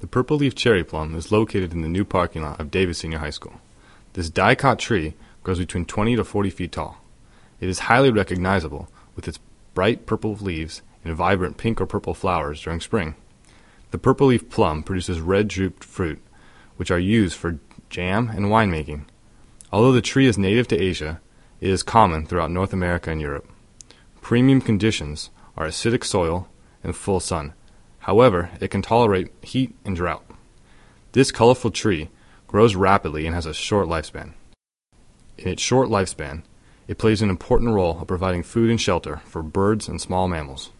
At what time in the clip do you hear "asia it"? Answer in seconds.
20.80-21.68